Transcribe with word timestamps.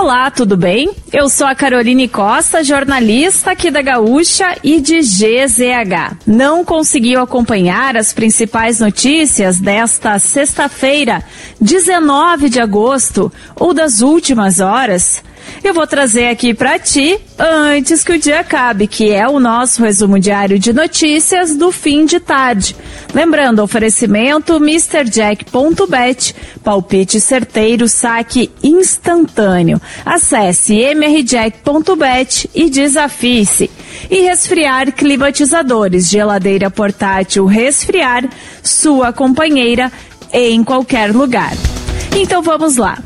Olá, 0.00 0.30
tudo 0.30 0.56
bem? 0.56 0.92
Eu 1.12 1.28
sou 1.28 1.44
a 1.44 1.56
Caroline 1.56 2.06
Costa, 2.06 2.62
jornalista 2.62 3.50
aqui 3.50 3.68
da 3.68 3.82
Gaúcha 3.82 4.56
e 4.62 4.80
de 4.80 5.00
GZH. 5.00 6.18
Não 6.24 6.64
conseguiu 6.64 7.20
acompanhar 7.20 7.96
as 7.96 8.12
principais 8.12 8.78
notícias 8.78 9.58
desta 9.58 10.16
sexta-feira, 10.20 11.24
19 11.60 12.48
de 12.48 12.60
agosto, 12.60 13.30
ou 13.56 13.74
das 13.74 14.00
últimas 14.00 14.60
horas? 14.60 15.20
Eu 15.62 15.74
vou 15.74 15.86
trazer 15.86 16.28
aqui 16.28 16.54
para 16.54 16.78
ti 16.78 17.18
antes 17.38 18.02
que 18.04 18.12
o 18.12 18.18
dia 18.18 18.40
acabe, 18.40 18.86
que 18.86 19.10
é 19.10 19.28
o 19.28 19.40
nosso 19.40 19.82
resumo 19.82 20.18
diário 20.18 20.58
de 20.58 20.72
notícias 20.72 21.56
do 21.56 21.70
fim 21.72 22.04
de 22.06 22.20
tarde. 22.20 22.74
Lembrando, 23.14 23.62
oferecimento 23.62 24.56
MrJack.bet, 24.56 26.34
palpite 26.62 27.20
certeiro, 27.20 27.88
saque 27.88 28.50
instantâneo. 28.62 29.80
Acesse 30.04 30.74
mrjack.bet 30.94 32.50
e 32.54 32.70
desafie-se. 32.70 33.70
E 34.10 34.20
resfriar 34.20 34.92
climatizadores, 34.92 36.08
geladeira 36.08 36.70
portátil 36.70 37.46
resfriar, 37.46 38.28
sua 38.62 39.12
companheira 39.12 39.90
em 40.32 40.62
qualquer 40.62 41.12
lugar. 41.12 41.52
Então 42.16 42.42
vamos 42.42 42.76
lá 42.76 42.98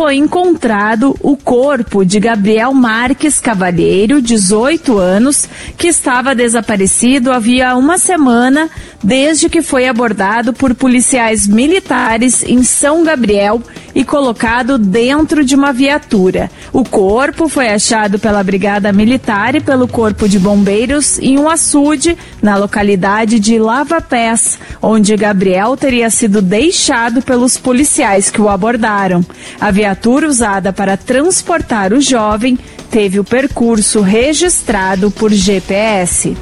foi 0.00 0.16
encontrado 0.16 1.14
o 1.20 1.36
corpo 1.36 2.06
de 2.06 2.18
Gabriel 2.18 2.72
Marques 2.72 3.38
Cavalheiro, 3.38 4.22
18 4.22 4.96
anos, 4.96 5.46
que 5.76 5.88
estava 5.88 6.34
desaparecido 6.34 7.30
havia 7.30 7.76
uma 7.76 7.98
semana 7.98 8.70
desde 9.04 9.50
que 9.50 9.60
foi 9.60 9.86
abordado 9.86 10.54
por 10.54 10.74
policiais 10.74 11.46
militares 11.46 12.42
em 12.42 12.62
São 12.62 13.02
Gabriel 13.04 13.62
e 13.94 14.04
colocado 14.04 14.78
dentro 14.78 15.44
de 15.44 15.54
uma 15.54 15.72
viatura. 15.72 16.50
O 16.72 16.84
corpo 16.84 17.48
foi 17.48 17.68
achado 17.68 18.18
pela 18.18 18.42
Brigada 18.42 18.92
Militar 18.92 19.54
e 19.54 19.60
pelo 19.60 19.88
Corpo 19.88 20.28
de 20.28 20.38
Bombeiros 20.38 21.18
em 21.18 21.38
um 21.38 21.48
açude 21.48 22.16
na 22.40 22.56
localidade 22.56 23.40
de 23.40 23.58
Lava 23.58 24.00
Pés, 24.00 24.58
onde 24.80 25.16
Gabriel 25.16 25.76
teria 25.76 26.08
sido 26.08 26.40
deixado 26.40 27.20
pelos 27.20 27.58
policiais 27.58 28.30
que 28.30 28.40
o 28.40 28.48
abordaram. 28.48 29.24
A 29.60 29.70
viatura 29.90 30.28
usada 30.28 30.72
para 30.72 30.96
transportar 30.96 31.92
o 31.92 32.00
jovem 32.00 32.56
teve 32.90 33.18
o 33.18 33.24
percurso 33.24 34.00
registrado 34.00 35.10
por 35.10 35.32
GPS. 35.32 36.36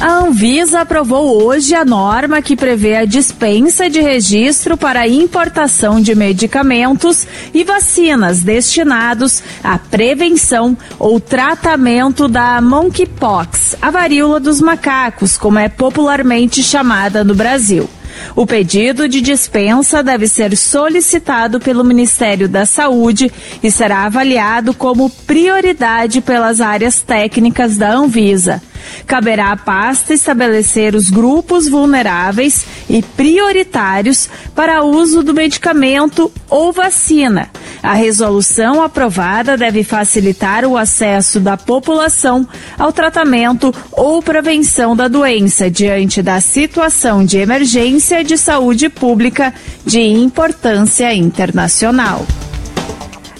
A 0.00 0.20
Anvisa 0.20 0.80
aprovou 0.80 1.42
hoje 1.44 1.74
a 1.74 1.84
norma 1.84 2.40
que 2.40 2.56
prevê 2.56 2.96
a 2.96 3.04
dispensa 3.04 3.90
de 3.90 4.00
registro 4.00 4.78
para 4.78 5.06
importação 5.06 6.00
de 6.00 6.14
medicamentos 6.14 7.26
e 7.52 7.64
vacinas 7.64 8.40
destinados 8.40 9.42
à 9.62 9.76
prevenção 9.78 10.74
ou 10.98 11.20
tratamento 11.20 12.28
da 12.28 12.62
monkeypox, 12.62 13.76
a 13.82 13.90
varíola 13.90 14.40
dos 14.40 14.58
macacos, 14.58 15.36
como 15.36 15.58
é 15.58 15.68
popularmente 15.68 16.62
chamada 16.62 17.22
no 17.22 17.34
Brasil. 17.34 17.86
O 18.34 18.46
pedido 18.46 19.08
de 19.08 19.20
dispensa 19.20 20.02
deve 20.02 20.28
ser 20.28 20.56
solicitado 20.56 21.60
pelo 21.60 21.84
Ministério 21.84 22.48
da 22.48 22.64
Saúde 22.66 23.30
e 23.62 23.70
será 23.70 24.04
avaliado 24.04 24.72
como 24.74 25.10
prioridade 25.10 26.20
pelas 26.20 26.60
áreas 26.60 27.00
técnicas 27.00 27.76
da 27.76 27.92
Anvisa. 27.92 28.62
Caberá 29.06 29.52
à 29.52 29.56
pasta 29.56 30.14
estabelecer 30.14 30.94
os 30.94 31.10
grupos 31.10 31.68
vulneráveis 31.68 32.64
e 32.88 33.02
prioritários 33.02 34.28
para 34.54 34.84
uso 34.84 35.22
do 35.22 35.34
medicamento 35.34 36.30
ou 36.48 36.72
vacina. 36.72 37.50
A 37.82 37.94
resolução 37.94 38.82
aprovada 38.82 39.56
deve 39.56 39.82
facilitar 39.82 40.64
o 40.64 40.76
acesso 40.76 41.40
da 41.40 41.56
população 41.56 42.46
ao 42.78 42.92
tratamento 42.92 43.74
ou 43.92 44.22
prevenção 44.22 44.94
da 44.94 45.08
doença 45.08 45.70
diante 45.70 46.22
da 46.22 46.40
situação 46.40 47.24
de 47.24 47.38
emergência 47.38 48.22
de 48.22 48.36
saúde 48.36 48.88
pública 48.88 49.54
de 49.84 50.00
importância 50.00 51.14
internacional. 51.14 52.26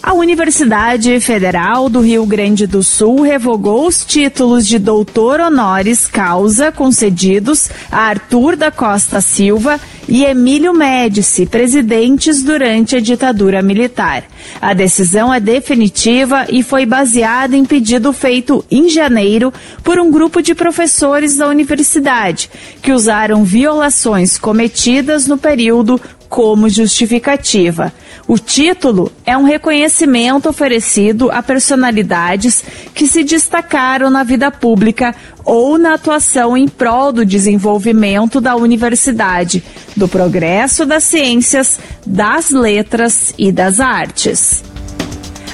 A 0.02 0.14
Universidade 0.14 1.20
Federal 1.20 1.90
do 1.90 2.00
Rio 2.00 2.24
Grande 2.24 2.66
do 2.66 2.82
Sul 2.82 3.20
revogou 3.20 3.86
os 3.86 4.02
títulos 4.02 4.66
de 4.66 4.78
doutor 4.78 5.40
honoris 5.40 6.06
causa 6.06 6.72
concedidos 6.72 7.68
a 7.92 8.08
Arthur 8.08 8.56
da 8.56 8.70
Costa 8.70 9.20
Silva 9.20 9.78
e 10.08 10.24
Emílio 10.24 10.72
Médici, 10.72 11.44
presidentes 11.44 12.42
durante 12.42 12.96
a 12.96 13.00
ditadura 13.00 13.60
militar. 13.60 14.24
A 14.58 14.72
decisão 14.72 15.32
é 15.32 15.38
definitiva 15.38 16.46
e 16.48 16.62
foi 16.62 16.86
baseada 16.86 17.54
em 17.54 17.66
pedido 17.66 18.10
feito 18.10 18.64
em 18.70 18.88
janeiro 18.88 19.52
por 19.84 20.00
um 20.00 20.10
grupo 20.10 20.40
de 20.40 20.54
professores 20.54 21.36
da 21.36 21.46
universidade, 21.46 22.50
que 22.80 22.90
usaram 22.90 23.44
violações 23.44 24.38
cometidas 24.38 25.26
no 25.26 25.36
período 25.36 26.00
como 26.30 26.68
justificativa. 26.68 27.92
O 28.26 28.38
título 28.38 29.10
é 29.26 29.36
um 29.36 29.42
reconhecimento 29.42 30.48
oferecido 30.48 31.30
a 31.32 31.42
personalidades 31.42 32.64
que 32.94 33.08
se 33.08 33.24
destacaram 33.24 34.08
na 34.08 34.22
vida 34.22 34.52
pública 34.52 35.12
ou 35.44 35.76
na 35.76 35.94
atuação 35.94 36.56
em 36.56 36.68
prol 36.68 37.12
do 37.12 37.26
desenvolvimento 37.26 38.40
da 38.40 38.54
universidade, 38.54 39.64
do 39.96 40.06
progresso 40.06 40.86
das 40.86 41.02
ciências, 41.02 41.80
das 42.06 42.50
letras 42.50 43.34
e 43.36 43.50
das 43.50 43.80
artes. 43.80 44.69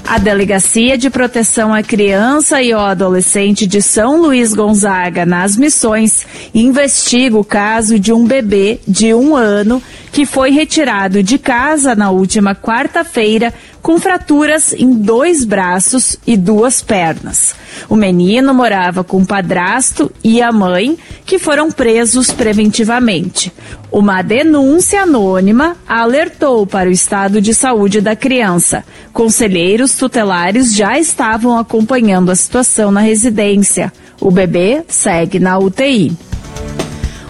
A 0.09 0.19
Delegacia 0.19 0.97
de 0.97 1.11
Proteção 1.11 1.75
à 1.75 1.83
Criança 1.83 2.63
e 2.63 2.71
ao 2.71 2.81
Adolescente 2.81 3.67
de 3.67 3.83
São 3.83 4.23
Luís 4.23 4.55
Gonzaga, 4.55 5.27
nas 5.27 5.57
Missões, 5.57 6.25
investiga 6.55 7.37
o 7.37 7.45
caso 7.45 7.99
de 7.99 8.13
um 8.13 8.25
bebê 8.25 8.79
de 8.87 9.13
um 9.13 9.35
ano 9.35 9.83
que 10.13 10.25
foi 10.25 10.53
retirado 10.53 11.25
de 11.25 11.39
casa 11.39 11.97
na 11.97 12.11
última 12.11 12.55
quarta-feira 12.55 13.53
com 13.87 14.01
fraturas 14.01 14.73
em 14.73 14.95
dois 14.95 15.45
braços 15.45 16.19
e 16.27 16.37
duas 16.37 16.83
pernas. 16.83 17.55
O 17.89 17.95
menino 17.95 18.53
morava 18.53 19.05
com 19.05 19.19
o 19.19 19.25
padrasto 19.25 20.11
e 20.25 20.43
a 20.43 20.51
mãe, 20.51 20.99
que 21.25 21.39
foram 21.39 21.71
presos 21.71 22.33
preventivamente. 22.33 23.53
Uma 23.93 24.23
denúncia 24.23 25.03
anônima 25.03 25.77
alertou 25.87 26.67
para 26.67 26.89
o 26.89 26.93
estado 26.93 27.41
de 27.41 27.55
saúde 27.55 28.01
da 28.01 28.17
criança. 28.17 28.83
Conselheiros 29.13 29.93
tutelares 29.93 30.75
já 30.75 30.99
estavam 30.99 31.57
acompanhando 31.57 32.33
a 32.33 32.35
situação 32.35 32.91
na 32.91 32.99
residência. 32.99 33.93
O 34.21 34.33
bebê 34.33 34.83
segue 34.89 35.39
na 35.39 35.61
UTI. 35.61 36.13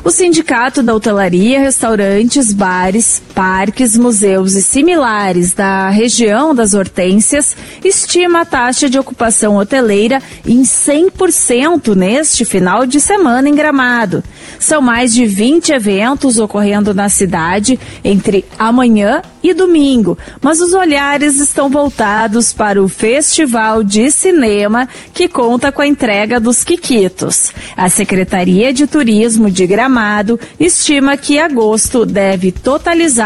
O 0.02 0.10
Sindicato 0.10 0.82
da 0.82 0.94
Hotelaria, 0.94 1.60
Restaurantes, 1.60 2.50
Bares, 2.50 3.20
Parques, 3.36 3.98
Museus 3.98 4.54
e 4.54 4.62
similares 4.62 5.52
da 5.52 5.90
região 5.90 6.54
das 6.54 6.72
Hortênsias 6.72 7.54
estima 7.84 8.40
a 8.40 8.44
taxa 8.46 8.88
de 8.88 8.98
ocupação 8.98 9.56
hoteleira 9.56 10.22
em 10.46 10.62
100% 10.62 11.94
neste 11.94 12.46
final 12.46 12.86
de 12.86 12.98
semana 12.98 13.46
em 13.46 13.54
Gramado. 13.54 14.24
São 14.58 14.80
mais 14.80 15.12
de 15.12 15.26
20 15.26 15.70
eventos 15.70 16.38
ocorrendo 16.38 16.94
na 16.94 17.10
cidade 17.10 17.78
entre 18.02 18.42
amanhã 18.58 19.20
e 19.42 19.52
domingo, 19.52 20.16
mas 20.40 20.62
os 20.62 20.72
olhares 20.72 21.38
estão 21.38 21.68
voltados 21.68 22.54
para 22.54 22.82
o 22.82 22.88
Festival 22.88 23.84
de 23.84 24.10
Cinema, 24.10 24.88
que 25.12 25.28
conta 25.28 25.70
com 25.70 25.82
a 25.82 25.86
entrega 25.86 26.40
dos 26.40 26.64
Quiquitos. 26.64 27.52
A 27.76 27.90
Secretaria 27.90 28.72
de 28.72 28.86
Turismo 28.86 29.50
de 29.50 29.66
Gramado 29.66 30.40
estima 30.58 31.18
que 31.18 31.38
agosto 31.38 32.06
deve 32.06 32.50
totalizar 32.50 33.25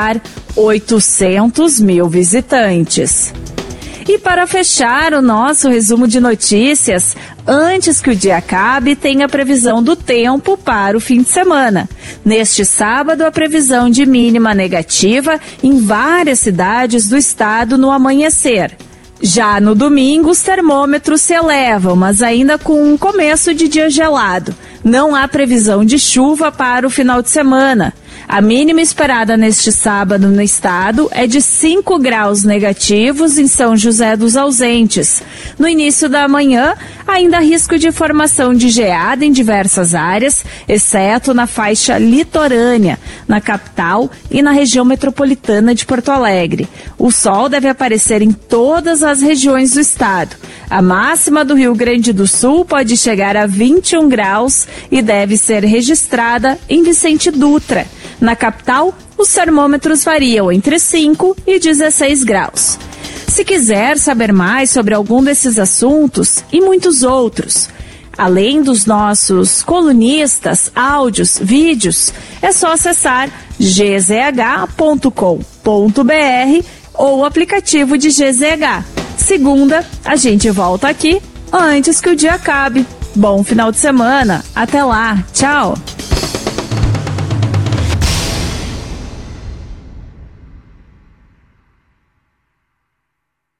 800 0.56 1.80
mil 1.80 2.08
visitantes. 2.08 3.32
E 4.08 4.18
para 4.18 4.46
fechar 4.46 5.14
o 5.14 5.22
nosso 5.22 5.68
resumo 5.68 6.08
de 6.08 6.18
notícias, 6.18 7.16
antes 7.46 8.00
que 8.00 8.10
o 8.10 8.16
dia 8.16 8.38
acabe, 8.38 8.96
tem 8.96 9.22
a 9.22 9.28
previsão 9.28 9.82
do 9.82 9.94
tempo 9.94 10.56
para 10.56 10.96
o 10.96 11.00
fim 11.00 11.22
de 11.22 11.28
semana. 11.28 11.88
Neste 12.24 12.64
sábado, 12.64 13.22
a 13.22 13.30
previsão 13.30 13.88
de 13.88 14.04
mínima 14.06 14.54
negativa 14.54 15.38
em 15.62 15.80
várias 15.80 16.40
cidades 16.40 17.08
do 17.08 17.16
estado 17.16 17.78
no 17.78 17.90
amanhecer. 17.90 18.76
Já 19.22 19.60
no 19.60 19.74
domingo, 19.74 20.30
os 20.30 20.40
termômetros 20.40 21.20
se 21.20 21.34
elevam, 21.34 21.94
mas 21.94 22.22
ainda 22.22 22.58
com 22.58 22.82
um 22.82 22.96
começo 22.96 23.54
de 23.54 23.68
dia 23.68 23.90
gelado. 23.90 24.54
Não 24.82 25.14
há 25.14 25.28
previsão 25.28 25.84
de 25.84 25.98
chuva 25.98 26.50
para 26.50 26.86
o 26.86 26.90
final 26.90 27.20
de 27.20 27.28
semana. 27.28 27.92
A 28.32 28.40
mínima 28.40 28.80
esperada 28.80 29.36
neste 29.36 29.72
sábado 29.72 30.28
no 30.28 30.40
estado 30.40 31.08
é 31.10 31.26
de 31.26 31.42
5 31.42 31.98
graus 31.98 32.44
negativos 32.44 33.36
em 33.38 33.48
São 33.48 33.76
José 33.76 34.16
dos 34.16 34.36
Ausentes. 34.36 35.20
No 35.58 35.66
início 35.66 36.08
da 36.08 36.28
manhã, 36.28 36.74
ainda 37.08 37.38
há 37.38 37.40
risco 37.40 37.76
de 37.76 37.90
formação 37.90 38.54
de 38.54 38.68
geada 38.68 39.24
em 39.24 39.32
diversas 39.32 39.96
áreas, 39.96 40.44
exceto 40.68 41.34
na 41.34 41.48
faixa 41.48 41.98
litorânea, 41.98 43.00
na 43.26 43.40
capital 43.40 44.08
e 44.30 44.40
na 44.42 44.52
região 44.52 44.84
metropolitana 44.84 45.74
de 45.74 45.84
Porto 45.84 46.12
Alegre. 46.12 46.68
O 46.96 47.10
sol 47.10 47.48
deve 47.48 47.66
aparecer 47.66 48.22
em 48.22 48.30
todas 48.30 49.02
as 49.02 49.20
regiões 49.20 49.72
do 49.72 49.80
estado. 49.80 50.36
A 50.70 50.80
máxima 50.80 51.44
do 51.44 51.56
Rio 51.56 51.74
Grande 51.74 52.12
do 52.12 52.28
Sul 52.28 52.64
pode 52.64 52.96
chegar 52.96 53.36
a 53.36 53.44
21 53.44 54.08
graus 54.08 54.68
e 54.88 55.02
deve 55.02 55.36
ser 55.36 55.64
registrada 55.64 56.56
em 56.68 56.84
Vicente 56.84 57.28
Dutra. 57.32 57.88
Na 58.20 58.36
capital, 58.36 58.94
os 59.16 59.32
termômetros 59.32 60.04
variam 60.04 60.52
entre 60.52 60.78
5 60.78 61.36
e 61.46 61.58
16 61.58 62.22
graus. 62.24 62.78
Se 63.28 63.44
quiser 63.44 63.96
saber 63.96 64.32
mais 64.32 64.70
sobre 64.70 64.94
algum 64.94 65.22
desses 65.22 65.58
assuntos 65.58 66.44
e 66.52 66.60
muitos 66.60 67.02
outros, 67.02 67.68
além 68.18 68.62
dos 68.62 68.84
nossos 68.84 69.62
colunistas, 69.62 70.70
áudios, 70.74 71.38
vídeos, 71.40 72.12
é 72.42 72.52
só 72.52 72.72
acessar 72.72 73.30
gzh.com.br 73.58 75.10
ou 76.92 77.18
o 77.20 77.24
aplicativo 77.24 77.96
de 77.96 78.08
GZH. 78.08 78.84
Segunda, 79.16 79.86
a 80.04 80.16
gente 80.16 80.50
volta 80.50 80.88
aqui 80.88 81.22
antes 81.52 82.00
que 82.00 82.10
o 82.10 82.16
dia 82.16 82.34
acabe. 82.34 82.86
Bom 83.14 83.42
final 83.42 83.72
de 83.72 83.78
semana. 83.78 84.44
Até 84.54 84.84
lá. 84.84 85.24
Tchau. 85.32 85.76